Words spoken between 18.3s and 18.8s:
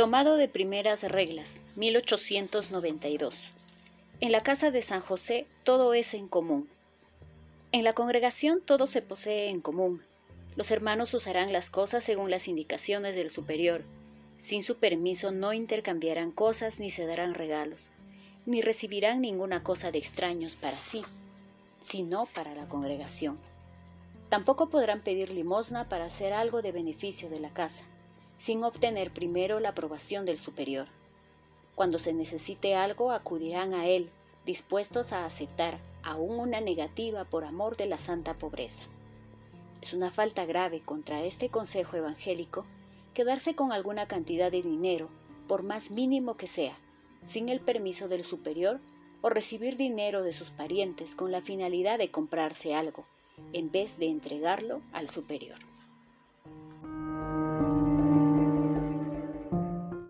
ni